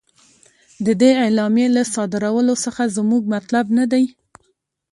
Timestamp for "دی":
3.91-4.05